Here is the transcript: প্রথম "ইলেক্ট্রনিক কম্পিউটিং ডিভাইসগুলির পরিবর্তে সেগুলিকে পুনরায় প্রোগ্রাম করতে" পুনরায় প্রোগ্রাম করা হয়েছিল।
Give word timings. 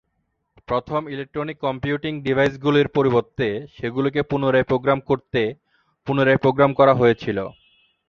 প্রথম 0.67 1.01
"ইলেক্ট্রনিক 1.09 1.57
কম্পিউটিং 1.65 2.13
ডিভাইসগুলির 2.25 2.87
পরিবর্তে 2.97 3.47
সেগুলিকে 3.75 4.21
পুনরায় 4.31 4.67
প্রোগ্রাম 4.69 4.99
করতে" 5.09 5.41
পুনরায় 6.07 6.41
প্রোগ্রাম 6.43 6.71
করা 6.79 6.93
হয়েছিল। 6.95 7.37